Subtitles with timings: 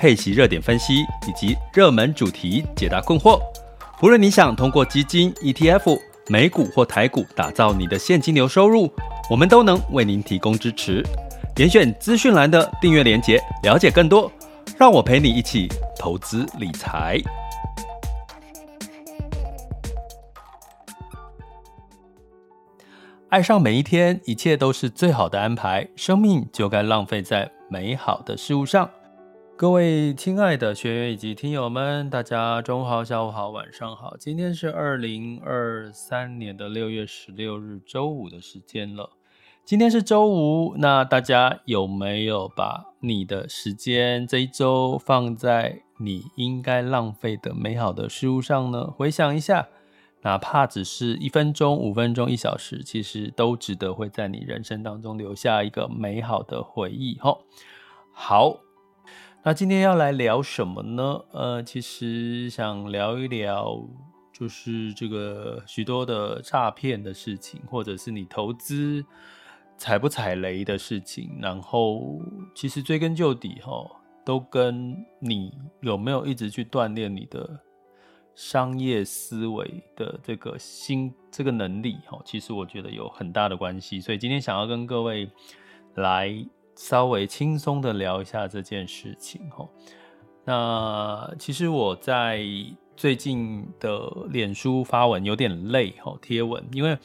[0.00, 3.38] 配息热点分析以及热门主题解答困惑。
[4.02, 8.90] 无论你想通过基金、ETF、美股或台股打造你的现金流收入，
[9.28, 11.04] 我们都能为您提供支持。
[11.54, 14.32] 点选资讯栏的订阅连结，了解更多。
[14.78, 17.20] 让我陪你一起投资理财。
[23.28, 25.86] 爱上每一天，一切都是最好的安排。
[25.94, 28.88] 生命就该浪费在美好的事物上。
[29.60, 34.16] 各位亲爱的学员以及听友们，大家中午好、下午好、晚上好。
[34.16, 39.10] 今天是二零二三年的六月十六日周五的时间了。
[39.62, 48.86] 今天是周五，那大家有没有把你的时间这一周放在你应该浪费的美好的事物上呢？
[48.86, 49.68] 回想一下，
[50.22, 57.18] 哪怕只是一分钟、五分钟、一小时，其实都值得会在你人生当中留下一个美好的回忆。
[57.20, 57.42] 吼，
[58.10, 58.56] 好。
[59.42, 61.24] 那今天要来聊什么呢？
[61.32, 63.82] 呃，其实想聊一聊，
[64.34, 69.02] 就是这个许多的诈骗的事情，或者是你投资
[69.78, 71.38] 踩不踩雷的事情。
[71.40, 72.20] 然后，
[72.54, 73.72] 其实追根究底，哈，
[74.26, 77.58] 都跟你有没有一直去锻炼你的
[78.34, 84.02] 商业思维的这个心这个能力，哈，其实我觉得有很大的关系。
[84.02, 85.30] 所以今天想要跟各位
[85.94, 86.44] 来。
[86.80, 89.68] 稍微轻松的聊一下这件事情哈。
[90.46, 92.42] 那其实我在
[92.96, 96.96] 最近的脸书发文有点累哈，贴文，因为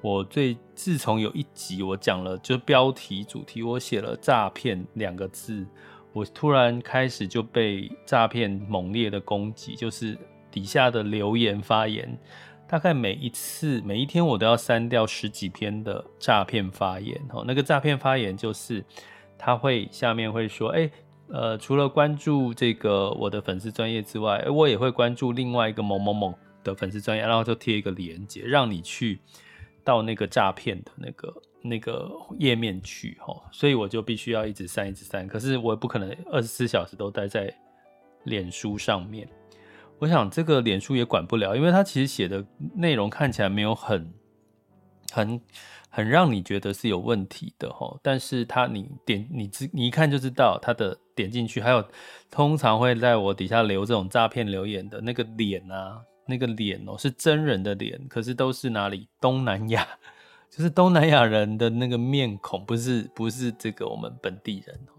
[0.00, 5.66] 我最自从有一集我讲了，就标题主题我写了诈骗两个字，
[6.14, 10.16] 我突然开始就被诈骗猛烈的攻击，就是
[10.50, 12.18] 底下的留言发言，
[12.66, 17.20] 大概每一次每一天我都要删掉十几篇的诈骗发言。
[17.46, 18.82] 那个诈骗发言就是。
[19.38, 20.90] 他会下面会说，哎，
[21.28, 26.34] 呃，除了关注这个我的粉丝专业之外，我也会关注另外一个某某某
[26.64, 29.20] 的粉丝专业，然后就贴一个链接，让你去
[29.84, 35.26] 到那个诈骗的那个那个页面去，吼，所以我就必须要一直删，一直删。
[35.28, 37.54] 可是我也不可能二十四小时都待在
[38.24, 39.28] 脸书上面。
[40.00, 42.44] 我想这个脸书也管不了，因为他其实写的
[42.74, 44.12] 内容看起来没有很
[45.12, 45.40] 很。
[45.90, 51.84] 很让你觉得是有问题的齁，但是他你点你知你一看就知道他的点进去，还有
[52.30, 59.86] 通常会在我底下留这种诈骗留言的那个脸啊，那个脸哦、是真人的脸，可是都是哪里东南亚，
[60.50, 64.92] 就是东南亚人的那个面孔，不是不是这个我们本地人哦、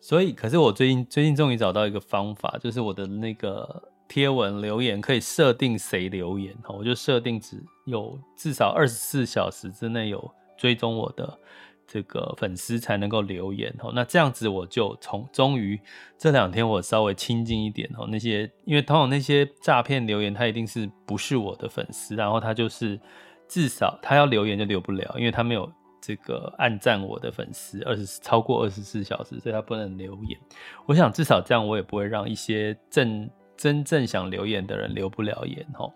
[0.00, 3.92] 所以，可是我最近最近终于找到一个方法，就是我的那个。
[4.08, 11.38] 贴文留言可以设定谁留言，我就设定只有至少二十四小时之内有追踪我的
[11.86, 15.80] 这个粉丝才能够留言，那这样子我就从终于
[16.18, 22.98] 这两天我稍微亲近一点，那些因为通常那些诈骗留言他一定是不是我的粉丝，然后他就是
[23.46, 30.38] 至少他要留言就留不了，因为他没有这个暗赞我的粉丝二十超过二十四小时，所以他不能留言。
[30.86, 35.92] 我想至少这样我也不会让一些正真正想留言的人留不了言哦，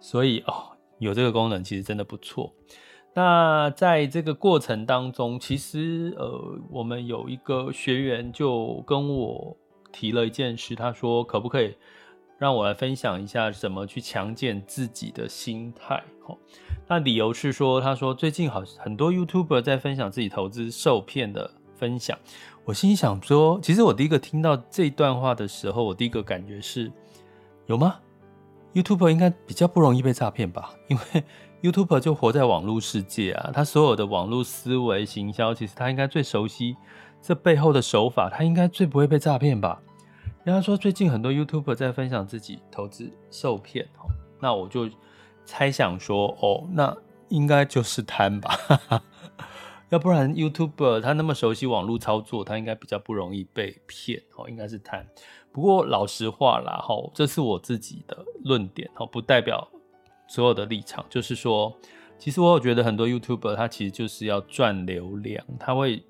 [0.00, 2.52] 所以哦，有这个功能其实真的不错。
[3.14, 9.54] 那在这个过程当中，其实呃，我们有一个学员就跟我
[9.92, 11.76] 提了一件事，他说可不可以
[12.38, 16.02] 让我来分享一下怎么去强健自己的心态？
[16.26, 16.38] 齁，
[16.88, 22.18] 那理由是说，他说最近好很多 YouTuber 在分享自己投资受骗的分享。
[22.64, 26.90] 我心想说，其实我第一个听到这段话的时候，我第一个感觉是。
[27.72, 27.94] 有吗
[28.74, 31.24] ？YouTuber 应该比较不容易被诈骗吧， 因为
[31.62, 36.76] YouTuber 就活在网络世界啊，他所有的网络思维、行销，其实他应该最熟悉
[37.22, 39.80] 这背后的手法，他应该最不会被诈骗吧。
[40.44, 43.88] 人家说最近很多 YouTuber 在分享自己投资受骗，
[44.38, 44.86] 那我就
[45.46, 46.94] 猜想说，哦，那
[47.30, 48.54] 应该就是贪吧。
[49.92, 55.06] 要不然 YouTuber 他那么熟悉网络操作，他应该比较不容易被骗哦，应该是贪。
[55.52, 59.68] 不过老实话啦，哈，这是我自己的论点，哦，不代表
[60.26, 61.04] 所有的立场。
[61.10, 61.78] 就是说，
[62.18, 66.02] 其实我有觉得很多 YouTuber 他其实就是要赚流量，他会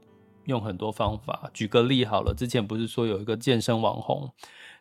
[0.45, 1.51] 用很多方法。
[1.53, 4.31] 举个例好了，之前不是说有一个健身网红，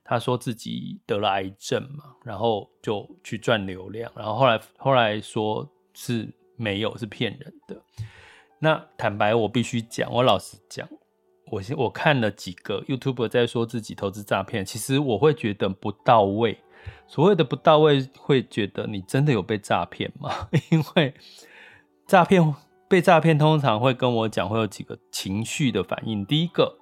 [0.03, 7.81] 他说自己得了癌症嘛，然后就去赚流量，然后后来后来说是没有，是骗人的。
[8.63, 10.87] 那坦白我必须讲，我老实讲，
[11.51, 16.59] 我先我看了几个 YouTube 在说自己投资诈骗，其实我会觉得不到位。
[17.07, 20.47] 所谓的不到位，会觉得你真的有被诈骗吗？
[20.69, 21.13] 因为
[22.05, 22.53] 诈骗
[22.87, 26.23] 被诈骗，通常会跟我讲会有几个情绪的反应。
[26.23, 26.77] 第一个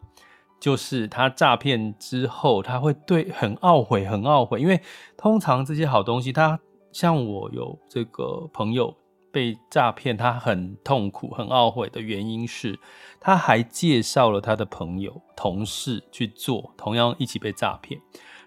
[0.60, 4.82] 就是他诈骗之后，他会对很懊悔，很懊悔，因为
[5.16, 6.60] 通常这些好东西，他
[6.92, 8.94] 像我有这个朋友
[9.32, 12.80] 被诈骗，他很痛苦、很懊悔的原因是，
[13.20, 18.00] 他还介绍了他的朋友、同事去做，同样一起被诈骗。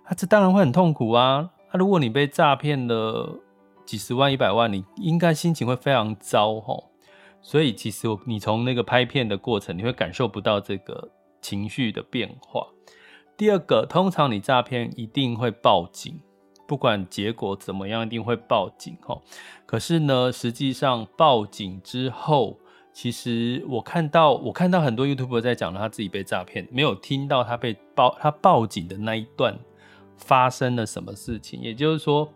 [0.05, 1.51] 他这当然会很痛苦啊！
[1.73, 3.41] 那如果你被诈骗了
[3.85, 6.91] 几十万、一百万，你应该心情会非常糟吼。
[7.41, 12.67] 所以其实你从那个拍片的过程，你会感受不到这个情绪的变化。
[13.37, 16.21] 第二个，通常你诈骗一定会报警，
[16.73, 19.21] 不管结果怎么样，一定会报警吼。
[19.67, 22.57] 可是呢，实际上报警之后，
[22.95, 29.59] 其实我看到我看到很多 YouTuber 在讲他自己被诈骗，没有听到他被报他报警的那一段。
[30.17, 31.61] 发生了什么事情？
[31.61, 32.33] 也就是说，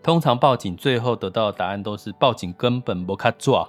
[0.00, 3.68] 通常报警最后得到的答案都是报警根本不卡抓，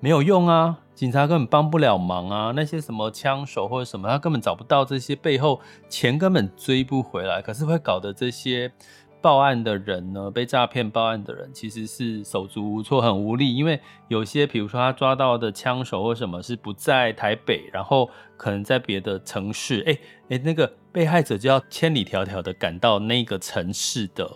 [0.00, 2.52] 没有用啊，警察根本帮不了忙啊。
[2.56, 7.40] 那些什么枪手或者什么，他根本找不到这些背后钱，根本追不回来。
[7.40, 8.72] 可是会搞得这些
[9.20, 13.54] 报案的人呢，被诈骗报案的人其实是手足无措，很无力。
[13.54, 19.98] 因为有些，比如说他抓到的枪手或什么是不在台北，然后可能在别的城市，哎、
[20.30, 20.72] 哎、那个。
[20.92, 24.28] 被害者就要千里迢迢的赶到那个城市的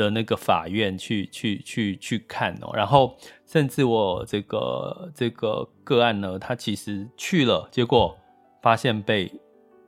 [0.00, 3.14] 的那个法院去去去去看哦，然后
[3.46, 8.16] 甚至我这个这个个案呢，他其实去了，结果
[8.62, 9.30] 发现被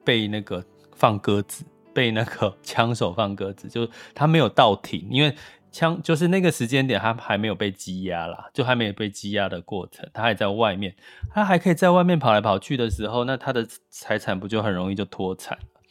[0.04, 0.62] 被那个
[0.94, 1.64] 放鸽子，
[1.94, 5.34] 被那个枪手放鸽子，就他没有到庭，因为
[5.70, 10.94] 枪就是那个时间点他还没有被羁押啦，就还没有被羁押的过程，他还在外面，
[11.32, 15.81] 他还可以在外面跑来跑去的时候，那他的财产不就很容易就脱产了？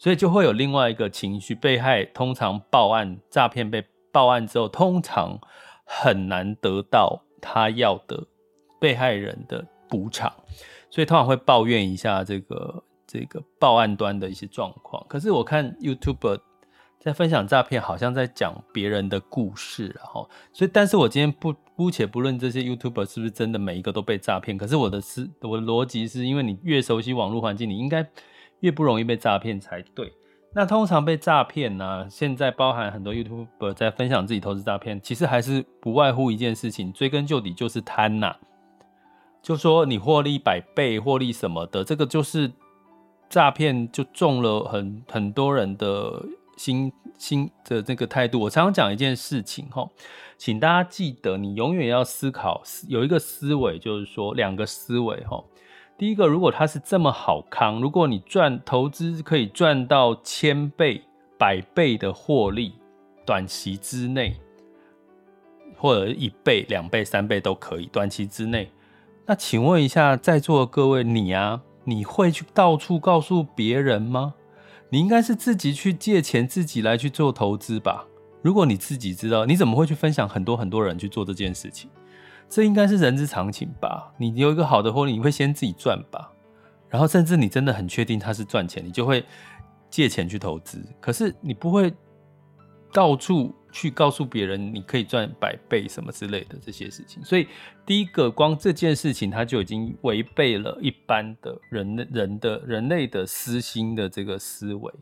[0.00, 5.38] 所以就会有另外一个情绪，被害通常报案诈骗被报案之后，通常
[5.84, 8.26] 很难得到他要的
[8.80, 10.32] 被害人的补偿，
[10.88, 15.04] 所以通常会抱怨一下这个这个报案端的一些状况。
[15.06, 16.40] 可是我看 YouTube
[16.98, 28.10] 在分享诈骗，好像在讲别人的故事，然后，所以但是我今天不姑且不论这些 YouTube 是不是真的每一个都被诈骗，可是我的思我的逻辑是因为你越熟悉网络环境，你应该。
[28.60, 30.12] 越不容易被诈骗才对。
[30.52, 32.08] 那通常被诈骗呢？
[32.10, 38.34] 现在包含很多 YouTube 在分享自己投资诈骗，其实还是不外乎一件事情，追根究底就是贪呐。
[39.40, 42.50] 就说你获利百倍、获利什么的，这个就是
[43.28, 46.20] 诈骗，就中了很很多人的
[46.56, 48.40] 心心的这个态度。
[48.40, 49.88] 我常常讲一件事情哈，
[50.36, 55.40] 请大家记得，你永远要思考有一个思维，就是说两个思维哈。
[56.00, 61.02] 第一个，如果它是这么好康，如果你赚投资可以赚到千倍、
[61.38, 62.72] 百倍的获利，
[63.26, 64.34] 短期之内，
[65.76, 68.70] 或者一倍、两倍、三倍都可以，短期之内，
[69.26, 74.32] 那请问一下在座的各位，你啊，你会去到处告诉别人吗？
[74.88, 78.06] 你应该是自己去借钱，自己来去做投资吧。
[78.40, 81.90] 如果你自己知道，你怎么会去分享很多很多人去做这件事情？
[82.50, 84.12] 这应该是人之常情吧？
[84.18, 86.32] 你有一个好的获利，你会先自己赚吧，
[86.88, 89.24] 然后甚至你真的很确定它是赚钱，你就会
[89.88, 90.84] 借钱去投资。
[91.00, 91.94] 可是你不会
[92.92, 97.24] 到处去告诉别人你可以赚百倍什么之类的这些事情。
[97.24, 97.46] 所以
[97.86, 104.92] 第一个，光这件事情它就已经违背了一般的人人的人类的私心的这个思维。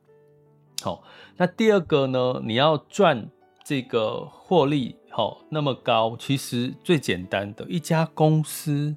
[0.83, 1.03] 好，
[1.39, 2.43] 那第二个呢？
[2.45, 3.31] 你要赚。
[3.65, 8.95] 这个获利好那么高，其实最简单的一家公司，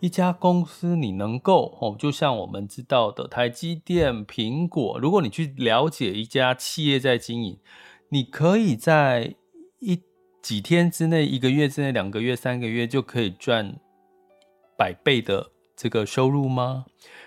[0.00, 7.58] 一家公司你能够哦，就像我们知道的台积电、苹果，如果你去了解一家企业在经营，
[8.08, 9.34] 你可以在
[9.80, 10.00] 一
[10.40, 13.78] 几天之内、一个月之内、两个月、三个月就可以赚
[14.78, 16.86] 百倍的这个收入吗？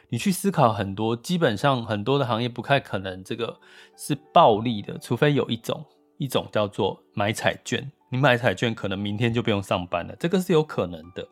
[0.09, 3.59] 你去思考很多，基本上很多的行业不太可能这个
[3.95, 5.85] 是暴利的，除非有一种。
[6.17, 11.27] 一种叫做买彩券，你买彩券可能明天就不用上班了，这个是有可能的。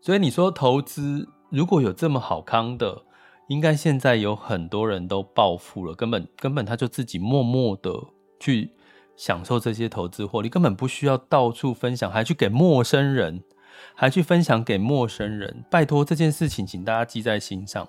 [0.00, 3.02] 所以你说投资如果有这么好康的，
[3.48, 7.92] 应该现在有很多人都暴富了，根本根本他就自己默默的
[8.38, 8.70] 去
[9.16, 13.42] 享受这些投资获利，根本不需要到处分享，还去给陌生人，
[13.96, 15.64] 还去分享给陌生人。
[15.68, 17.88] 拜托这件事情，请大家记在心上，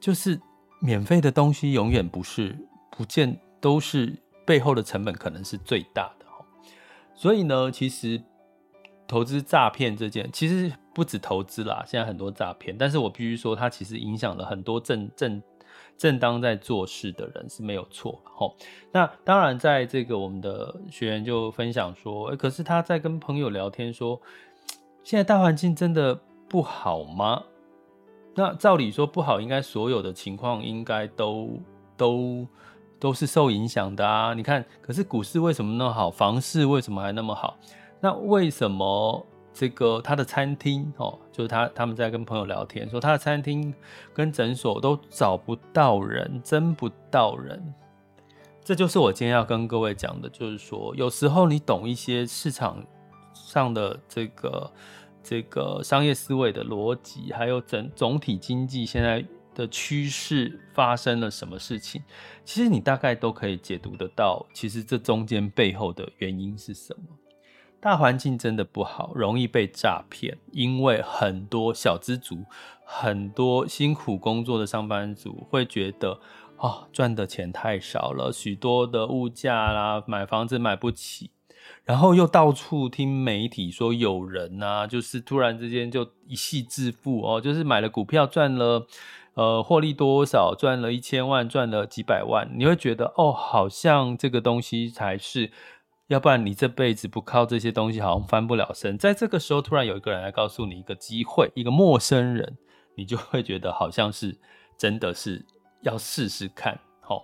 [0.00, 0.40] 就是
[0.80, 2.58] 免费的东西永远不是。
[2.90, 6.10] 不见都是背后的成本可能是最大。
[7.16, 8.22] 所以呢，其实
[9.08, 12.76] 投资诈骗这件，其实不止投资啦，现在很多诈骗。
[12.78, 15.42] 但是我必须说，它其实影响了很多正正
[15.96, 18.20] 正当在做事的人是没有错。
[18.22, 18.54] 吼，
[18.92, 24.20] 那当然，在这个我们的学员就分享说，欸，可是他在跟朋友聊天说，
[25.02, 26.14] 现在大环境真的
[26.48, 27.42] 不好吗？
[28.34, 31.58] 那照理说不好，应该所有的情况应该都。
[31.98, 32.46] 都
[32.98, 34.32] 都是受影响的啊！
[34.32, 36.10] 你看，可是股市为什么那么好？
[36.10, 37.58] 房市为什么还那么好？
[38.00, 43.72] 那为什么这个他的餐厅哦，就是他他们在跟朋友聊天说，他的餐厅
[44.14, 47.62] 跟诊所都找不到人，争不到人。
[48.64, 52.82] 这就是我今天要跟各位讲的，就是说，有时候你懂一些市场
[53.34, 54.72] 上的这个
[55.22, 59.24] 这个商业思维的逻辑，还有整总体经济现在。
[59.56, 62.02] 的趋势发生了什么事情？
[62.44, 64.44] 其实你大概都可以解读得到。
[64.52, 67.16] 其实这中间背后的原因是什么？
[67.80, 72.44] 大环境真的不好，容易被诈骗，因为很多小资族、
[72.84, 76.20] 很多辛苦工作的上班族会觉得，
[76.58, 81.30] 哦，赚的钱太少了，许多的物价啦，买房子买不起，
[81.84, 88.86] 然后又到处听媒体说有人啊，就是突然之间就一夕致富哦，就是买了股票赚了。
[89.36, 90.54] 呃，获利多少？
[90.54, 95.52] 赚了一千万，赚了几百万，你会觉得哦，好像这个东西才是，
[96.06, 98.96] 要不然你这辈子不靠这些东西，好像翻不了身。
[98.96, 102.56] 在这个时候，突然有一个人来告诉你一个机会，一个陌生人，
[102.96, 104.38] 你就会觉得好像是
[104.78, 105.44] 真的是
[105.82, 106.80] 要试试看。
[107.02, 107.22] 好、哦，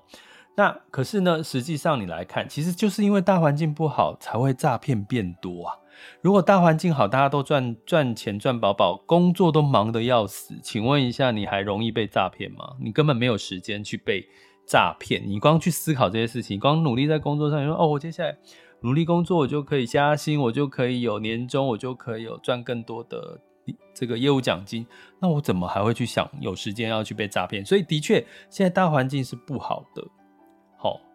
[0.54, 5.76] 那可是呢，实际上你来看，其实就是因为大环境不好，才会诈骗变多啊。
[6.20, 12.76] 如果大环境好，大家都赚赚钱赚饱饱，工作都忙得要死，请问一下，你还容易被诈骗吗？
[12.80, 14.26] 你根本没有时间去被
[14.66, 18.36] 诈骗，你光去思考这些事情，光努力在工作上，你说哦，我接下来
[18.80, 23.40] 努力工作，我就可以加薪，我就可以有年终，我就可以有赚更多的
[23.94, 24.86] 这个业务奖金，
[25.20, 27.64] 那我怎么还会去想有时间要去被诈骗？
[27.64, 30.02] 所以的确，现在大环境是不好的。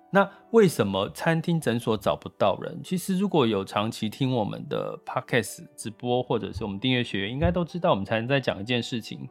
[0.10, 2.80] 那为什么餐厅诊所找不到人？
[2.84, 9.28] 其实如果有长期听我们的 podcast 直播，或者是我们订阅学员，应该都知道，我们才能在讲一件事情。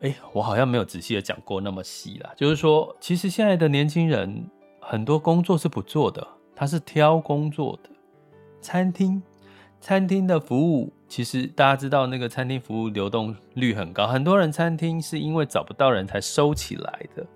[0.00, 2.32] 哎，我好像没有仔细的讲过那么细啦。
[2.34, 7.90] 就是说，其实现在的年轻人很多工作是不做的，他是挑工作的。
[8.60, 9.22] 餐厅，
[9.80, 17.26] 餐厅的服务，其实大家知道，那个餐厅服务流动率很高，很多人餐厅是因为找不到人才收起来的。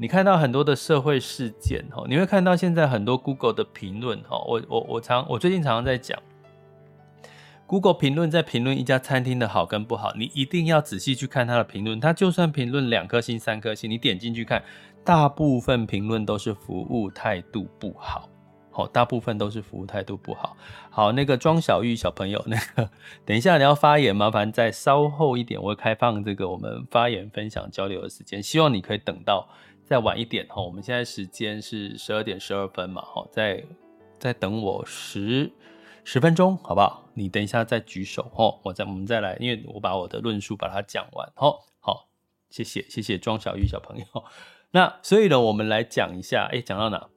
[0.00, 6.16] 你看到很多的社会事件，你会看到现在很多 Google 的评论哈，我我我常我最近常常在讲
[7.66, 11.98] ，Google 评论在评论一家餐厅的好跟不好，你一定要仔细去看它的评论。
[11.98, 14.62] 它就算评论两颗星、三颗星，你点进去看，
[15.04, 18.28] 大部分评论都是服务态度不好，
[18.70, 20.56] 好，大部分都是服务态度不好。
[20.90, 22.88] 好，那个庄小玉小朋友，那个
[23.26, 29.48] 等一下你要发言，麻烦再稍后一点，我会开放这个我们发言、分享、交流的时间，希望你可以等到。
[29.88, 33.64] 再晚一点哈，我们现在时间是十二点十二分嘛，哈，再
[34.18, 35.50] 再等我十
[36.04, 37.08] 十分钟，好不好？
[37.14, 42.10] 你等一下再举手哈，我再我们再来，因为我把我的论述把它讲完，好，好，
[42.50, 44.04] 谢谢谢谢庄小玉小朋友。
[44.72, 47.08] 那所以呢，我们来讲一下，哎，讲到哪？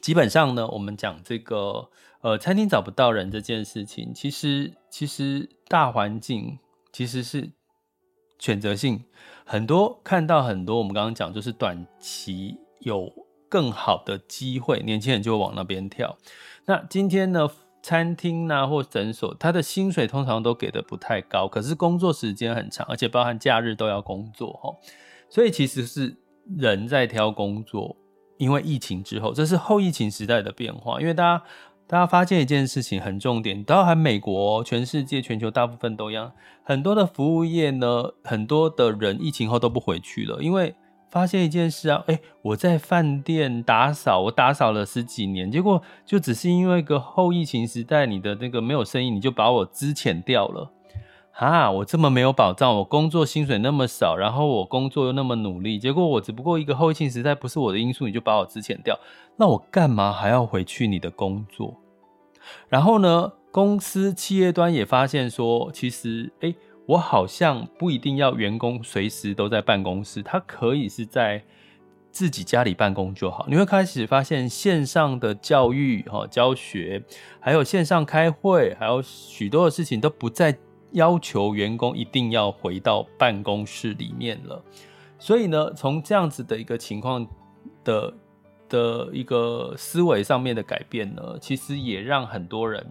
[0.00, 1.90] 基本上呢，我们讲这个
[2.22, 6.58] 呃，餐厅找不到人这件事情，其实其实大环境
[6.90, 7.50] 其实是
[8.42, 9.04] 选择性。
[9.44, 13.08] 很多看到很多，我们刚刚讲就是短期有
[13.48, 16.18] 更好的机会，年轻人就往那边跳。
[16.64, 17.48] 那今天呢，
[17.82, 24.76] 餐厅呐或诊所，他的薪水通常都给的不太高，可是工作时间很长，而且包含假日都要工作齁。
[25.30, 26.16] 所以其实是
[26.58, 27.96] 人在挑工作，
[28.38, 31.44] 因为疫情之后，这是后疫情时代的变化，因为大家。
[31.92, 36.32] 大家发现一件事情很重点，包含美国、全世界、全球大部分都一样，
[36.62, 40.74] 很多的服务业呢，很多的人疫情后都不回去了，因为
[41.10, 50.72] 发现一件事啊，诶，我在饭店打扫，我打扫了十几年，结果就只是因为一个后疫情时代，你的那个没有生意，你就把我资遣掉了，
[51.30, 58.98] 哈，我这么没有保障，我工作薪水那么少，然后我工作又那么努力，结果我只不过一个后疫情时代不是我的因素，你就把我资遣掉，
[59.36, 61.76] 那我干嘛还要回去你的工作？
[62.68, 66.54] 然后呢，公司企业端也发现说，其实，诶，
[66.86, 71.44] 我好像不一定要员工随时都在办公室，他可以是在
[72.10, 73.46] 自己家里办公就好。
[73.48, 77.02] 你会开始发现线上的教育、哈教学，
[77.40, 80.58] 还有线上开会，还有许多的事情都不再
[80.90, 84.62] 要求员工一定要回到办公室里面了。
[85.18, 87.26] 所以呢，从这样子的一个情况
[87.84, 88.12] 的
[88.72, 92.82] 的一个思维上面的改变呢，其实也让很多人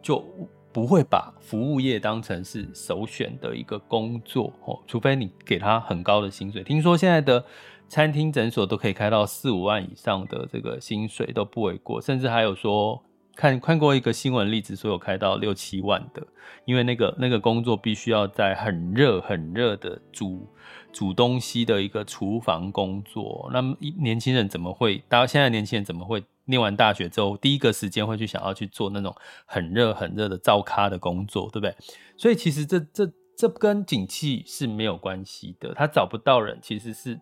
[0.00, 0.24] 就
[0.72, 6.62] 不会把服务业当成是首选的一个工作哦，除非你给他很高的薪水。
[6.62, 7.44] 听说现在的
[7.86, 13.02] 餐厅诊所都可以开到四五万以上的这个薪水都不为过，甚至还有说。
[13.36, 16.26] 看看过一个新闻例子，说有开到六七万的，
[16.66, 20.46] 因为那个那个工作必须要在很热很热的煮
[20.92, 23.48] 煮东西的一个厨房工作。
[23.52, 25.02] 那么年轻人怎么会？
[25.08, 29.14] 大家现在年轻人怎么会念完大学之后，第一个时间会去想要去做那种
[29.46, 31.74] 很热很热的灶咖的工作，对不对？
[32.16, 37.20] 所以其实这这这跟景气是没有关系的，他找不到人，其实是。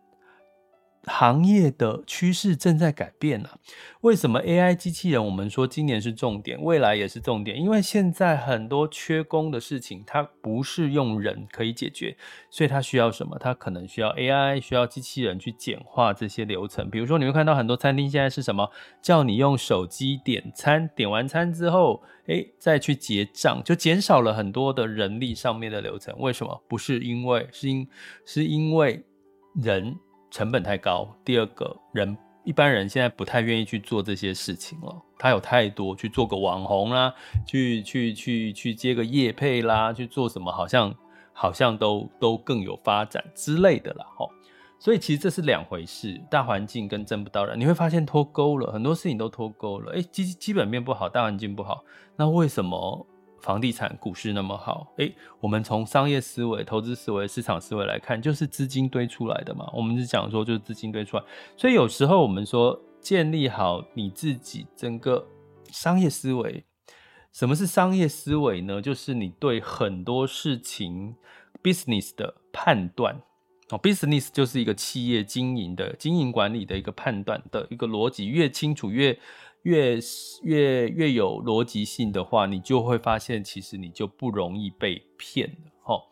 [1.09, 3.59] 行业的趋势正在改变啊。
[4.03, 5.25] 为什么 AI 机器人？
[5.25, 7.61] 我们说今年是重点，未来也是重点。
[7.61, 12.17] 因为现在很多缺工的事情，它不是用人可以解决，
[12.49, 13.37] 所以它需要什么？
[13.41, 16.89] 它可能需要 AI，需要机器人去简化这些流程。
[16.89, 18.71] 比如说，你会看到很多餐厅现在是什么？
[19.03, 26.15] 叫你用手机点餐，点完餐之后，诶，再去结账，就减少了很多的人力上面的流程。
[26.19, 26.63] 为什么？
[26.69, 27.89] 不是因为，是因
[28.25, 29.05] 是因为
[29.55, 29.99] 人。
[30.31, 31.09] 成本太高。
[31.25, 35.03] 第二个人，一般人现在不太愿意去做这些事情了。
[35.19, 37.13] 他有太多去做个网红啦，
[37.47, 40.95] 去去去去接个业配啦，去做什么好像
[41.33, 44.07] 好像都都更有发展之类的啦。
[44.17, 44.31] 吼，
[44.79, 49.93] 所以其实这是两回事，大环境跟挣不到人，你会发现脱钩了，很多事情都脱钩了。
[49.95, 51.83] 哎，基基本面不好，大环境不好，
[52.17, 53.07] 那为什么？
[53.41, 59.71] 房地产股市那么好，诶，我们从商业思维、投资思维、市场思维来看，就是资金堆出来的嘛。
[59.73, 61.23] 我们是讲说，就是资金堆出来，
[61.57, 65.27] 所以有时候我们说，建立好你自己整个
[65.71, 66.65] 商业思维。
[67.33, 68.83] 什么是商业思维呢？
[68.83, 71.15] 就是你对很多事情
[71.63, 73.21] business 的判断
[73.71, 79.19] 哦，business 就是一个企业经营的经营管理的一个判断的一个逻辑，越清楚越。
[79.63, 79.99] 越
[80.43, 86.05] 越越有逻辑性的话，你就会发现，其实你就不容易被骗了，吼，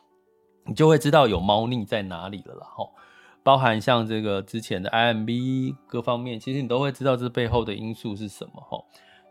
[0.64, 2.90] 你就会知道有猫腻在哪里了啦，吼，
[3.42, 8.84] 包含像这个之前的 IMB 各方面，其实你都会知道这背后的因素是什么，吼。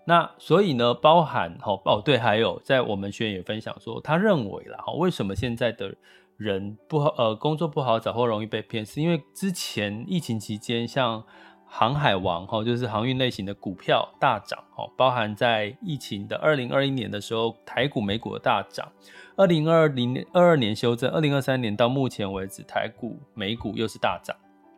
[0.08, 5.94] 那所以呢，包含吼哦对，还有在我们学员也分享说，他认为啦，吼为什么现在的
[6.38, 11.24] 人不好，呃，工作不好找或容易被骗，是因为之前疫情期间像。
[11.68, 18.88] 航海王哈，就是航运类型的股票大涨哦，包含在疫情的二零二一年的时候，台股、美股的大涨，
[19.36, 24.36] 二零二零、二二年修正，二零二三年到目前为止，台股、美股又是大涨，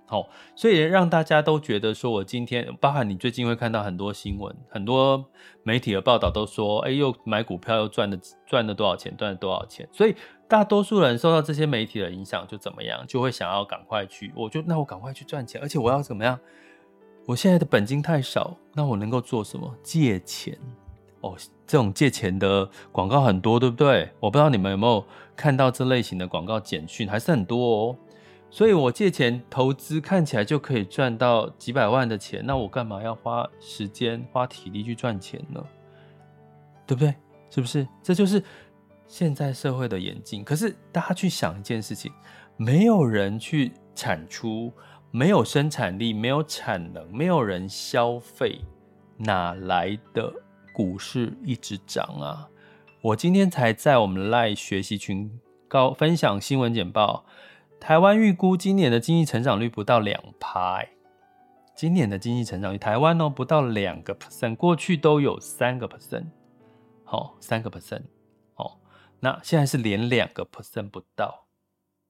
[0.07, 5.23] 好，所以让大家都觉得说，我今天，包含你最近会看到很多新闻，很多
[5.61, 10.15] 媒体的报道都说，哎，又买股票又赚了赚了多少钱，赚了多少钱，所以
[10.47, 16.39] 大多数人受到这些媒体的影响，就怎么样，就会想要赶快去，我就那我赶快去赚钱，而且我要怎么样？
[17.27, 19.69] 我现在的本金太少，那我能够做什么？
[19.83, 20.57] 借钱
[21.19, 21.35] 哦，
[21.65, 24.09] 这种借钱的广告很多，对不对？
[24.21, 27.97] 我不知道你们有没有看到这类型的广告简讯，还是很多哦。
[28.49, 35.61] 所以我借钱投资，看起来就可以赚到几百万的钱，那我干嘛要花时间、花体力去赚钱呢？
[36.85, 37.13] 对不对？
[37.49, 37.85] 是不是？
[38.01, 38.41] 这就是
[39.05, 40.45] 现在社会的演进。
[40.45, 42.09] 可是大家去想一件事情，
[42.55, 44.71] 没有人去产出。
[45.11, 48.59] 没有生产力，没有产能，没有人消费，
[49.17, 50.31] 哪来的
[50.73, 52.49] 股市一直涨啊？
[53.01, 57.25] 我今天才在我们 LINE 学习群高分享新闻简报，
[57.79, 60.83] 台湾预估今年的经济成长率不到两趴，
[61.73, 66.25] 今年的经济成长率，台湾哦不到两个 percent，过去都有三个 percent，
[67.05, 68.03] 好，三个 percent，
[68.53, 68.81] 好，
[69.21, 71.47] 那现在是连两个 percent 不到，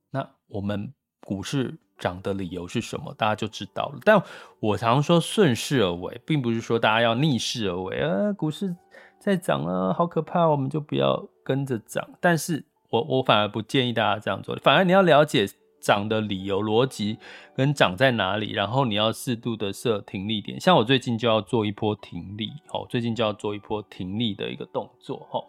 [0.09, 1.77] 那我们股市。
[1.97, 3.13] 涨的理由是什么？
[3.17, 3.99] 大家就知道了。
[4.03, 4.21] 但
[4.59, 8.31] 我常说顺势而为，并不是说大家要逆势而为啊。
[8.33, 8.75] 股市
[9.19, 12.07] 在涨啊，好可怕，我们就不要跟着涨。
[12.19, 15.47] 但是我我反而不建议大家这样做，反而你要了解
[15.79, 17.17] 涨的理由、逻辑
[17.55, 20.59] 跟涨在哪里，然后你要适度的设停利点。
[20.59, 25.45] 像我最近就要做一波停利，哦，最近就要做一波停利的一个动作，哦，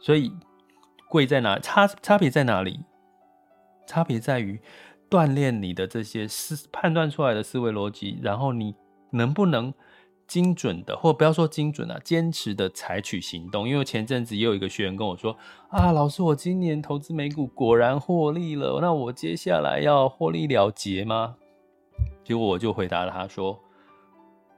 [0.00, 0.32] 所以
[1.08, 1.58] 贵在哪？
[1.58, 2.80] 差差别在哪里？
[3.86, 4.60] 差别在于。
[5.12, 8.74] 锻炼你的这些思判断出来的思维逻辑，然后你
[9.10, 9.74] 能不能
[10.26, 13.68] 精准的，或不要说精准啊，坚持的采取行动。
[13.68, 15.36] 因为前阵子也有一个学员跟我说
[15.68, 21.34] ：“啊，老师，我今年投资美股果然获利了，那我接下来要获利了结吗？”
[22.24, 23.60] 结果我就回答了他说：“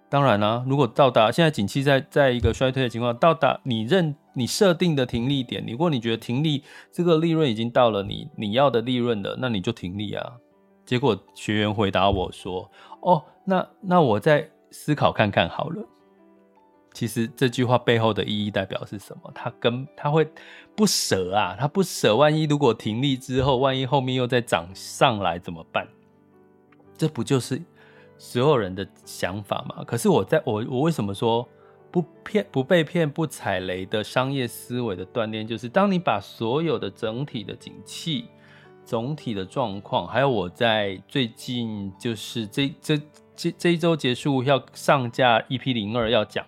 [0.09, 10.33] 当然啦、如果到达现在景气在在一个衰退的情况，到达你认。”你设定的停利点，如果你觉得停利这个利润已经到了你你要的利润了，那你就停利啊。
[10.85, 12.71] 结果学员回答我说
[13.01, 15.83] ：“哦，那那我再思考看看好了。
[16.93, 19.33] 其实这句话背后的意义代表是什么？
[19.35, 20.31] 他跟他会
[20.77, 22.15] 不舍啊，他不舍。
[22.15, 25.89] 万一如果停利之后，万一后面又再涨上来怎么办？
[26.97, 27.61] 这不就是
[28.17, 29.83] 所有人的想法吗？
[29.85, 31.49] 可是我在我我为什么说
[31.91, 38.27] 不骗不被骗不踩雷的商业思维的锻炼，就是当你把所有的整体的景气、
[38.85, 43.01] 总体的状况，还有我在最近就是这这
[43.35, 46.45] 这这一周结束要上架 EP 零二要讲。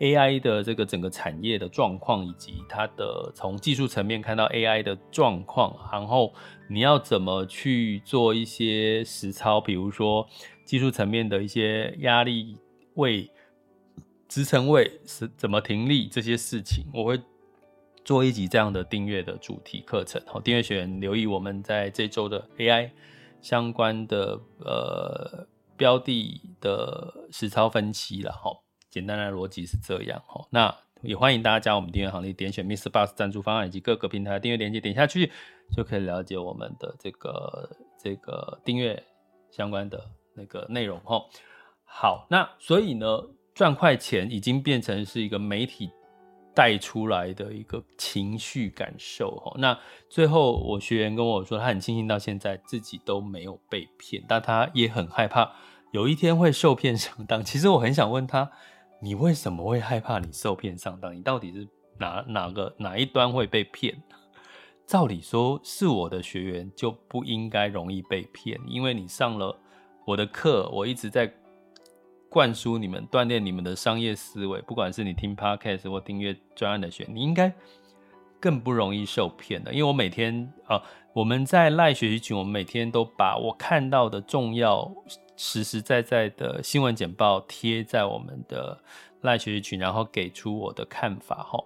[0.00, 6.34] AI 的这个整个产业的状况，以及它的从技术层面看到 AI 的状况，然后
[6.68, 10.26] 你要怎么去做一些实操，比如说
[10.64, 12.58] 技术层面的一些压力
[12.94, 13.30] 位、
[14.28, 17.18] 支撑位是怎么停利这些事情，我会
[18.04, 20.22] 做一集这样的订阅的主题课程。
[20.26, 22.90] 好，订阅学员留意我们在这周的 AI
[23.40, 28.50] 相关的呃标的的实操分析了哈。
[28.90, 35.32] 简单的逻辑是这样哦，那也欢迎大家加我们订阅行列，点选 MixerBox 赞助方案以及各个平台订阅链接，点下去
[35.76, 39.02] 就可以了解我们的这个这个订阅
[39.50, 40.00] 相关的
[40.34, 41.24] 那个内容哦。
[41.84, 43.06] 好，那所以呢，
[43.54, 45.90] 赚快钱已经变成是一个媒体
[46.54, 49.56] 带出来的一个情绪感受哦。
[49.58, 55.52] 那最后我学员跟我说，他很庆幸到现在自己都没有被骗，但他也很害怕
[55.92, 57.42] 有一天会受骗上当。
[57.44, 58.50] 其实我很想问他。
[59.00, 61.14] 你为什么会害怕你受骗上当？
[61.14, 64.02] 你到底是哪哪个哪一端会被骗？
[64.86, 69.54] 照理说是我的学员就不应该容易被骗，因为你上了
[70.06, 71.30] 我的课，我一直在
[72.34, 74.60] 灌输你们、锻炼你们的商业思维。
[74.62, 77.52] 不管是你听 Podcast 或订阅专案的学，你应该
[78.40, 79.72] 更不容易受骗的。
[79.72, 84.92] 因为我每天啊，我们在赖学习群，我们每天都把我看到的重要。
[85.36, 88.76] 实实在在的新闻简报贴在我们的
[89.20, 91.64] 赖学习群，然后给出我的看法哈。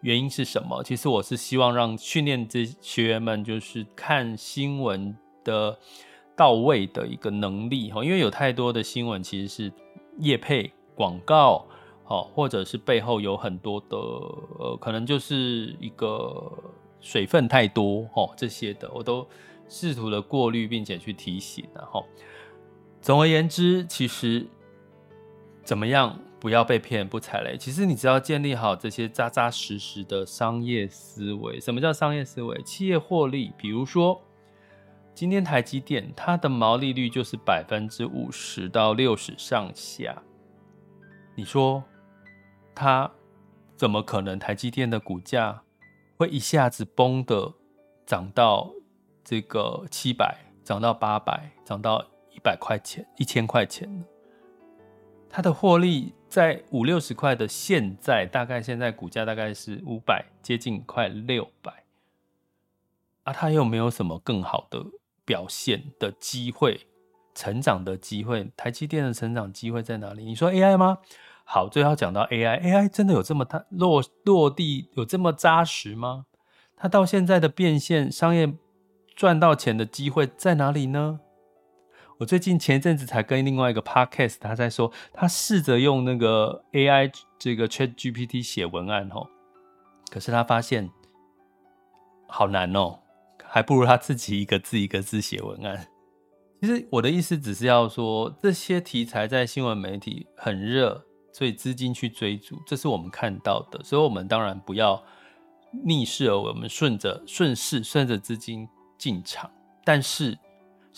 [0.00, 0.82] 原因是什么？
[0.82, 5.78] 其实我是希望让训练这学员们就是看新闻的
[6.34, 8.02] 到位的一个能力哈。
[8.02, 9.72] 因为有太多的新闻其实是
[10.18, 11.66] 业配广告，
[12.04, 13.96] 好或者是背后有很多的
[14.58, 16.52] 呃，可能就是一个
[17.00, 19.26] 水分太多哦，这些的我都
[19.68, 22.04] 试图的过滤，并且去提醒然后。
[23.00, 24.46] 总而言之，其实
[25.62, 27.56] 怎么样不要被骗、不踩雷？
[27.56, 31.60] 其实你只要建立好这些扎扎实实的商业思维。
[31.60, 32.60] 什么叫商业思维？
[32.62, 34.20] 企业获利，比如说
[35.16, 40.22] 今天台积电，它的毛利率就是百分之五十到六十上下。
[41.34, 41.82] 你说
[42.74, 43.10] 它
[43.76, 44.38] 怎么可能？
[44.38, 45.62] 台积电的股价
[46.18, 47.50] 会一下子崩的
[48.04, 48.70] 涨到
[49.24, 52.04] 这个七百，涨到八百，涨到？
[52.30, 54.04] 一百块钱，一千块钱，
[55.30, 61.84] 它的获利在五六十块的现在，大概现在股价大概是五百，接近快六百，
[63.22, 64.84] 啊，它又没有什么更好的
[65.26, 66.86] 表现的机会，
[67.34, 70.24] 成长的机会，台积电的成长机会在哪里？
[70.24, 70.98] 你说 AI 吗？
[71.44, 76.26] 好，最后讲到 AI，AI 真的有这么大落落地有这么扎实吗？
[76.76, 78.54] 它到现在的变现，商业
[79.14, 81.20] 赚到钱的机会在哪里呢？
[82.18, 89.26] 我最近前一阵子才跟另外一个 podcast，他在说，他试着用那个 AI 这个 ChatGPT 写文案哦，
[90.10, 90.90] 可是他发现
[92.26, 93.00] 好难哦，
[93.56, 95.88] 还不如他自己一个字一个字写文案。
[96.60, 103.82] 其实我的意思只是要说，这些题材在新闻媒体很热，所以资金去追逐，这是我们看到的。
[103.82, 105.02] 所以，我们当然不要
[105.86, 109.50] 逆势而为，我们顺着顺势顺着资金进场，
[109.82, 110.38] 但是。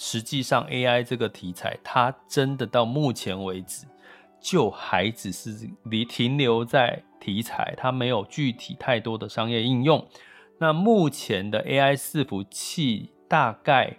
[0.00, 3.84] 实际上，AI 这个题材，它真的到目前为止，
[4.40, 10.04] 就还只是离停留在题材，它没有具体太多的商业应用。
[10.58, 13.96] 那目前的 AI 伺服器大概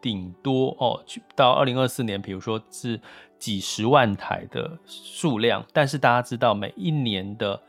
[0.00, 1.04] 顶多哦，
[1.36, 3.00] 到二零二四年，比如说是
[3.38, 7.60] 几十万台的数量，但是大家知道，每一年的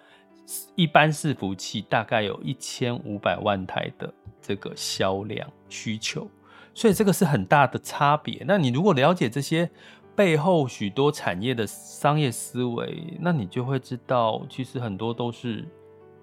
[0.76, 6.28] 一般伺服器大概有一千五百万台的这个销量需求。
[6.74, 8.44] 所以这个是很大的差别。
[8.48, 9.70] 那你如果了解这些
[10.16, 15.68] 背后许多产业的商业思维，那你就会知道，其实很多都是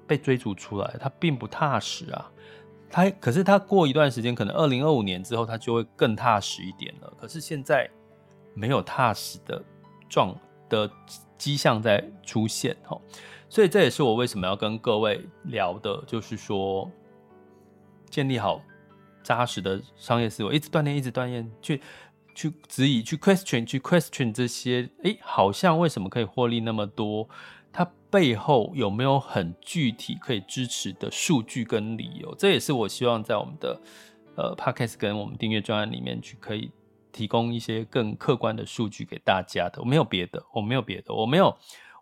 [0.07, 2.31] 被追逐出来，他并不踏实啊。
[2.89, 7.13] 他可是他过一段时间，可能二零二五年之后，他就会更踏实一点了。
[7.21, 7.91] 可是现在
[8.55, 9.63] 没有踏实的
[10.09, 10.35] 状
[10.69, 10.91] 的
[11.37, 13.01] 迹象在出现哈。
[13.49, 16.91] 所以这也是我为什么要跟各位聊的，就是说
[18.09, 18.63] 建立好。
[19.23, 21.83] 扎实的商业思维，一直锻炼，一直锻炼，去
[22.33, 27.29] 去质疑、去 question、去 question 这些，诶，好像为什么可以获利那么多？
[28.17, 32.35] 背后有没有很具体可以支持的数据跟理由？
[32.37, 33.79] 这也是我希望在我们的
[34.37, 36.71] 呃 podcast 跟我们订阅专案里面去可以
[37.13, 39.83] 提供一些更客观的数据给大家的。
[39.83, 41.55] 我没有别的，我没有别的，我没有，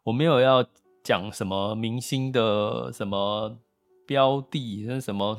[0.04, 0.64] 我没有要
[1.02, 3.58] 讲什么明星的什么
[4.06, 5.36] 标的，那什么。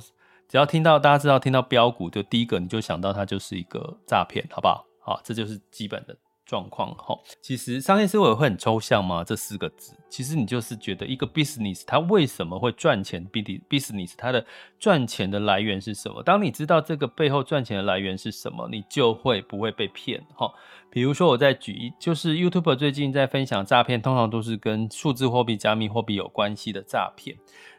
[0.49, 4.85] 只要听到大家知道听到标股，就第一个你就想到它就是一个诈骗，好不好？
[4.99, 6.93] 好，这就是基本的状况。
[6.95, 9.23] 哈，其实商业思维会很抽象吗？
[9.23, 13.27] 这四个字，其实你就是觉得一个 business 它为什么会赚钱
[13.69, 14.45] ？business 它的
[14.79, 16.21] 赚钱的来源是什么？
[16.23, 20.23] 当你知道这个背后赚钱的来源是什么，你就会不会被骗。
[20.35, 20.51] 哈，
[20.89, 27.35] 比如说我在举一，就是 YouTube 最近在分享诈骗，通常都是跟数字货币、加密货币有关系的诈骗。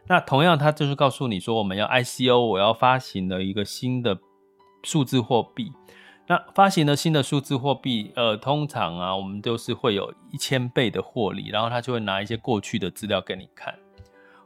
[0.09, 4.17] 那同样，他就是告诉你说，我们要 ICO，我要发行了一个新的
[4.83, 5.73] 数字货币。
[6.27, 13.75] 那发行了新的数字货币，呃，通常啊，我们都是会有一千倍的获利，然后他就会拿一些过去的资料给你看。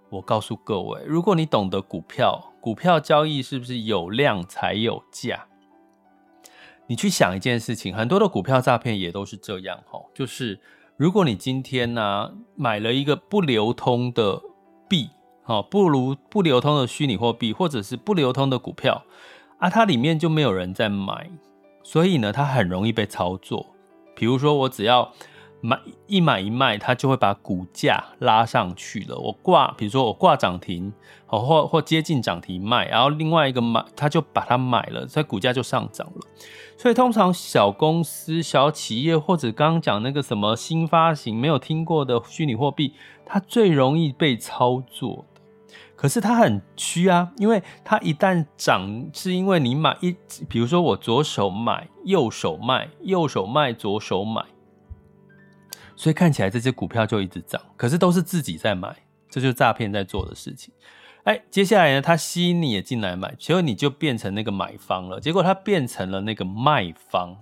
[0.09, 5.47] 我告诉各位，如果你懂得股票，股票交易是不是有量才有价？
[6.87, 10.61] 你去想一件事情，很多的股票诈骗也都是这样哈，就是
[10.97, 14.41] 如果你今天呢、买了一个不流通的
[14.89, 15.11] 币。
[15.47, 19.03] 哦，不如不流通的虚拟货币，或者是不流通的股票
[19.59, 21.29] 啊，它里面就没有人在买，
[21.83, 23.67] 所以呢，它很容易被操作。
[24.15, 25.13] 比如说，我只要
[25.61, 29.19] 买一买一卖，它就会把股价拉上去了。
[29.19, 30.93] 我挂，比如说我挂涨停，
[31.29, 36.21] 哦，或或接近涨停卖，然后另外一个买，它就把它买了，所以股价就上涨了。
[36.77, 42.95] 所以通常小公司、小企业，或者刚刚讲那个什么新发行没有听过的虚拟货币，
[43.27, 45.27] 它最容易被操作。
[46.01, 50.17] 可是它很虚啊，因为它一旦涨，是因为你买一，
[50.49, 54.43] 比如说我左手买，右手卖，右手卖，左手买，
[55.95, 57.61] 所以看起来这只股票就一直涨。
[57.77, 58.97] 可是都是自己在买，
[59.29, 60.73] 这就是诈骗在做的事情。
[61.25, 67.37] 哎，接下来呢，它吸引你也进来买，结果你就变成那个买方了，结果它变成了那个卖方。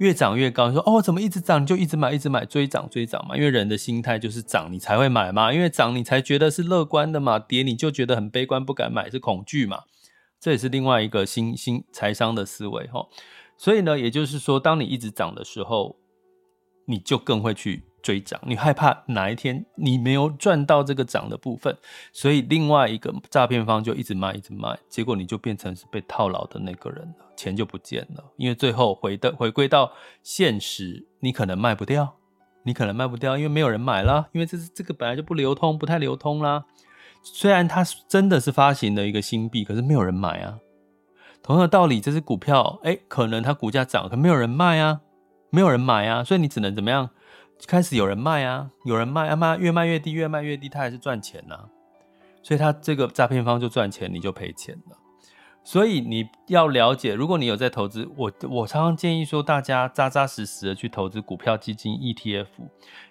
[0.00, 1.60] 越涨越高，你说哦，怎么一直涨？
[1.60, 3.36] 你就一直买，一直买，追涨追涨嘛。
[3.36, 5.52] 因为人的心态就是涨，你才会买嘛。
[5.52, 7.38] 因为涨，你才觉得是乐观的嘛。
[7.38, 9.82] 跌，你就觉得很悲观，不敢买，是恐惧嘛。
[10.40, 13.06] 这也是另外一个新新财商的思维哈。
[13.58, 15.96] 所以呢，也就是说，当你一直涨的时候，
[16.86, 18.40] 你就更会去追涨。
[18.44, 21.76] 你害怕哪一天你没有赚到这个涨的部分，
[22.12, 27.26] 所以另外一个诈骗方就一直卖，一直卖，结果你就变成是被套牢的那个人了。
[27.36, 29.90] 钱就不见了，因为最后回的回归到
[30.22, 32.16] 现实，你可能卖不掉，
[32.64, 36.66] 你可能卖不掉，因为没有人买了，因为这是这个本来就不流通，不太流通啦。
[37.22, 40.58] 虽然它真的是发行了一个新币，可是没有人买啊。
[41.42, 45.00] 同样的道理，这只股票，哎，可能它股价涨，可没有人卖啊，
[45.48, 47.08] 没有人买啊，所以你只能怎么样？
[47.66, 51.68] 开始有人卖啊，有人卖，啊卖，越卖越低，越卖越低，它还是赚钱呐。
[52.42, 54.96] 所以他这个诈骗方就赚钱，你就赔钱了。
[55.62, 62.46] 所以你要了解，如果你有在投资，我我常常建议说，大家扎扎实实的去投资股票、基金、ETF，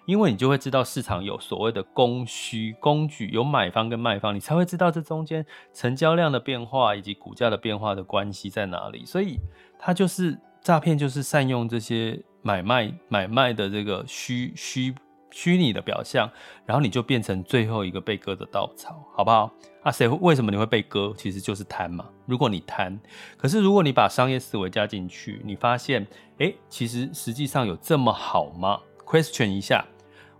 [0.04, 9.04] 因为你就会知道市场有所谓的供需工具，有买方跟卖方，你才会知道这中间成交量的变化以及股价的变化的关系在哪里。
[9.04, 9.38] 所以
[9.78, 14.94] 它就是诈骗，就是善用这些买卖买卖的这个虚虚。
[15.32, 16.28] 虚拟的表象，
[16.66, 19.48] 然后你就变成最后一个被割的稻草，好不好？
[19.84, 21.14] 啊，谁为什么你会被割？
[21.16, 22.04] 其实就是贪嘛。
[22.26, 22.98] 如果你贪，
[23.36, 26.04] 可是如果你把商业思维加进去，你发现，
[26.38, 29.86] 诶，其实实际上有这么好吗？Question 一下，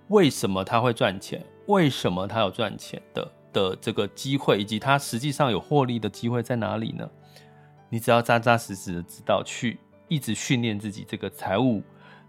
[0.08, 1.40] 为什么他会赚钱？
[1.66, 7.08] 为什么他有赚钱的的这个机会，以及他实际上有获利的机会在哪里呢？
[7.88, 9.78] 你只要扎扎实实的知道，去
[10.10, 11.82] 一直训练自己这个财务。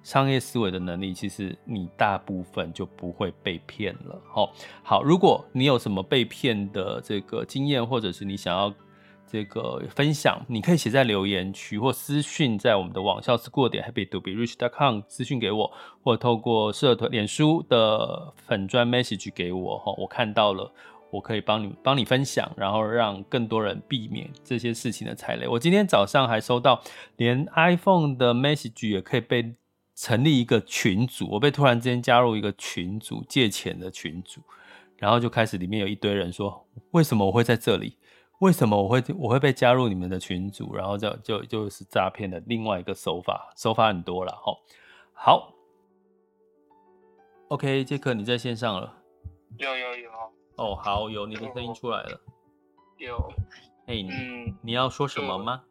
[0.04, 4.20] 商业思维的能力，其实你大部分就不会被骗了。
[4.28, 8.74] 好，好，如果你有什么被骗的这个经验，或者是你想要
[9.28, 15.72] 这个分享，你可以写在留言区或私讯在我们的网校 school 点 happy to be rich dot com 私讯给我，
[16.04, 19.78] 或透过社团脸书的粉专 message 给我。
[19.78, 20.74] 哈，我看到了，
[21.12, 25.48] 我可以帮你帮你分享，然后让更多人避免这些事情的踩雷。
[25.48, 26.82] 我今天早上还收到，
[27.18, 29.56] 连 iPhone 的 message 也可以被。
[29.94, 34.42] 成立一个群组，我被突然之间加入一个群组，借钱的群组，
[34.98, 37.98] 然后就开始里面有一堆人说，为什么我会在这里？
[38.40, 40.74] 为什么我会我会被加入你们的群组？
[40.74, 44.58] 然后就就就是诈骗的另外一个手法，手法很多了哈。
[45.14, 45.54] 好
[47.50, 48.92] ，OK，杰克你在线上了？
[49.58, 50.10] 有有有。
[50.58, 52.22] 哦，好，有你的声音出来了。
[52.98, 53.34] 有。
[53.86, 55.64] 嘿，你、嗯、你要说什么吗？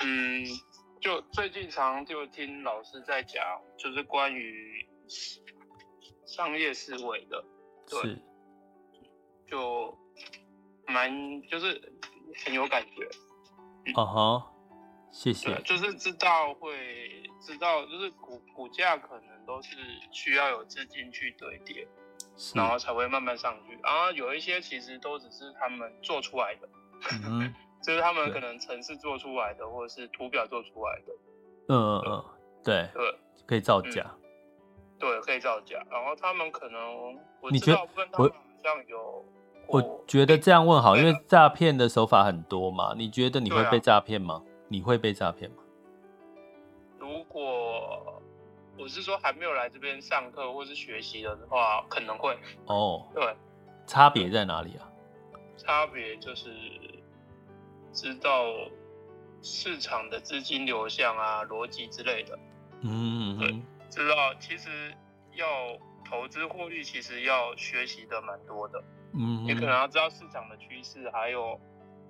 [0.00, 0.44] 嗯。
[0.98, 3.44] 就最近常就听老师在讲，
[3.78, 4.84] 就是关于
[6.24, 7.44] 商业思维的，
[7.88, 8.22] 对，是
[9.48, 9.96] 就
[10.88, 11.92] 蛮就是
[12.44, 13.08] 很有感觉。
[13.94, 14.52] 啊哈，
[15.12, 15.54] 谢谢。
[15.62, 19.76] 就是知道会知道，就是股股价可能都是
[20.10, 21.86] 需要有资金去堆叠，
[22.54, 23.78] 然后才会慢慢上去。
[23.82, 26.68] 然后有一些其实都只是他们做出来的。
[27.26, 31.12] 嗯就是他们可能程式做出来的，或者是图表做出来的。
[31.68, 32.24] 嗯嗯嗯，
[32.64, 33.14] 对对，
[33.46, 34.20] 可以造假、嗯。
[34.98, 35.84] 对，可以造假。
[35.90, 37.16] 然后他们可能，
[37.52, 37.86] 你觉得我
[38.24, 38.28] 好
[38.62, 39.24] 像有
[39.68, 39.80] 我？
[39.80, 42.94] 我觉得这样问好，因为诈骗的手法很多嘛。
[42.96, 44.42] 你觉得你会被诈骗吗？
[44.44, 45.58] 啊、你会被诈骗吗？
[46.98, 48.05] 如果
[48.86, 52.38] 我是说还没有来这边上课或是学习的话，可能会。
[52.66, 53.34] 哦，对，
[53.84, 54.88] 差别在哪里啊？
[55.56, 56.54] 差别就是。
[57.92, 58.44] 知道
[59.40, 62.38] 市场的资金流向啊、逻辑之类的，
[62.82, 64.94] 嗯，对，知道其实
[65.32, 65.46] 要
[66.04, 71.58] 投资获利，其实要学习的蛮多的，嗯，你可能要知道市场的趋势，还有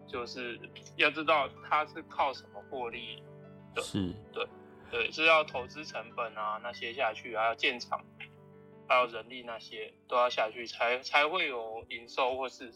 [0.08, 0.60] 就是
[0.96, 3.22] 要知道它是靠什么获利
[3.72, 4.44] 的，是，对，
[4.90, 8.00] 对，是要投资成本啊那些下去，还要建厂，
[8.88, 12.72] 还有人力那些都要下去，才才会有营收或是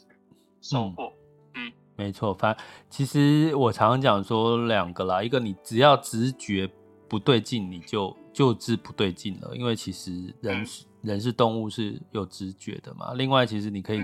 [0.61, 1.12] 收获，
[1.55, 1.68] 嗯。
[1.68, 6.66] 嗯没错，反正其实我常常讲说两个啦，一个你只要直觉
[7.07, 13.12] 不对劲，你就就知不对劲了，因为其实人是人是动物是有直觉的嘛。
[13.12, 14.03] 另外，其实你可以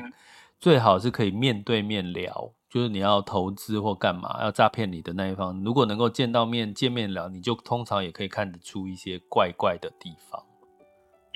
[0.59, 10.43] 最好是可以面对面聊，就是你要投资或干嘛要诈骗你的那一方，如果能够见到面见面聊，你就通常也可以看得出一些怪怪的地方。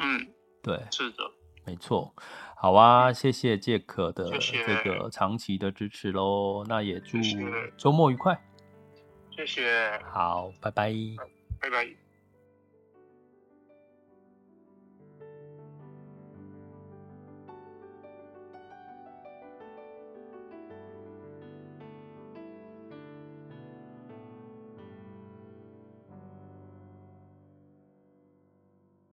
[0.02, 0.26] 嗯，
[0.62, 1.24] 对，是的，
[1.66, 2.14] 没错。
[2.56, 6.64] 好啊，谢谢杰克的这个长期的支持喽。
[6.66, 7.18] 那也祝
[7.76, 8.38] 周末愉快。
[9.30, 9.98] 谢谢。
[10.10, 10.92] 好，拜拜。
[11.60, 11.99] 拜拜。